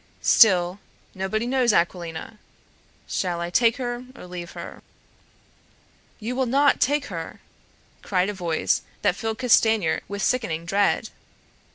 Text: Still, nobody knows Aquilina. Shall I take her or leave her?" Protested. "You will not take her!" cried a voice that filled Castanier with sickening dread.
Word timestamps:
Still, 0.23 0.79
nobody 1.13 1.45
knows 1.45 1.73
Aquilina. 1.73 2.39
Shall 3.07 3.39
I 3.39 3.51
take 3.51 3.77
her 3.77 4.03
or 4.15 4.25
leave 4.25 4.53
her?" 4.53 4.81
Protested. 4.81 6.25
"You 6.25 6.35
will 6.35 6.47
not 6.47 6.81
take 6.81 7.05
her!" 7.13 7.39
cried 8.01 8.29
a 8.29 8.33
voice 8.33 8.81
that 9.03 9.15
filled 9.15 9.37
Castanier 9.37 10.01
with 10.07 10.23
sickening 10.23 10.65
dread. 10.65 11.09